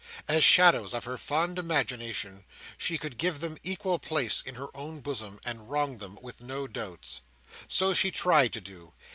As 0.27 0.43
shadows 0.43 0.95
of 0.95 1.03
her 1.03 1.15
fond 1.15 1.59
imagination, 1.59 2.43
she 2.75 2.97
could 2.97 3.19
give 3.19 3.39
them 3.39 3.59
equal 3.61 3.99
place 3.99 4.41
in 4.41 4.55
her 4.55 4.75
own 4.75 4.99
bosom, 4.99 5.39
and 5.45 5.69
wrong 5.69 5.99
them 5.99 6.17
with 6.23 6.41
no 6.41 6.65
doubts. 6.65 7.21
So 7.67 7.93
she 7.93 8.09
tried 8.09 8.51
to 8.53 8.61
do. 8.61 8.93